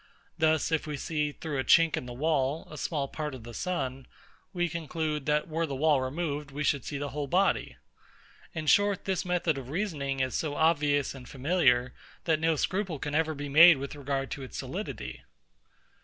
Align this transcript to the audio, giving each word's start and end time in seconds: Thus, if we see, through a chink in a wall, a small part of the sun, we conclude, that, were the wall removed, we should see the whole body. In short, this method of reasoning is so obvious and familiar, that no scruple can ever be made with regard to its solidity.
Thus, 0.35 0.71
if 0.71 0.87
we 0.87 0.97
see, 0.97 1.31
through 1.31 1.59
a 1.59 1.63
chink 1.63 1.95
in 1.95 2.09
a 2.09 2.13
wall, 2.13 2.67
a 2.71 2.75
small 2.75 3.07
part 3.07 3.35
of 3.35 3.43
the 3.43 3.53
sun, 3.53 4.07
we 4.51 4.67
conclude, 4.67 5.27
that, 5.27 5.47
were 5.47 5.67
the 5.67 5.75
wall 5.75 6.01
removed, 6.01 6.49
we 6.49 6.63
should 6.63 6.83
see 6.83 6.97
the 6.97 7.09
whole 7.09 7.27
body. 7.27 7.77
In 8.55 8.65
short, 8.65 9.05
this 9.05 9.25
method 9.25 9.59
of 9.59 9.69
reasoning 9.69 10.19
is 10.19 10.33
so 10.33 10.55
obvious 10.55 11.13
and 11.13 11.29
familiar, 11.29 11.93
that 12.23 12.39
no 12.39 12.55
scruple 12.55 12.97
can 12.97 13.13
ever 13.13 13.35
be 13.35 13.47
made 13.47 13.77
with 13.77 13.93
regard 13.95 14.31
to 14.31 14.41
its 14.41 14.57
solidity. 14.57 15.21